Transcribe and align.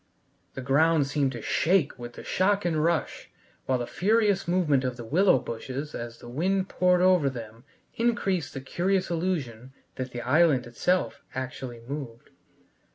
The 0.55 0.63
ground 0.63 1.05
seemed 1.05 1.31
to 1.33 1.43
shake 1.43 1.99
with 1.99 2.13
the 2.13 2.23
shock 2.23 2.65
and 2.65 2.83
rush 2.83 3.29
while 3.67 3.77
the 3.77 3.85
furious 3.85 4.47
movement 4.47 4.83
of 4.83 4.97
the 4.97 5.05
willow 5.05 5.37
bushes 5.37 5.93
as 5.93 6.17
the 6.17 6.27
wind 6.27 6.69
poured 6.69 7.01
over 7.03 7.29
them 7.29 7.65
increased 7.93 8.55
the 8.55 8.61
curious 8.61 9.11
illusion 9.11 9.73
that 9.97 10.09
the 10.09 10.21
island 10.21 10.65
itself 10.65 11.21
actually 11.35 11.81
moved. 11.87 12.31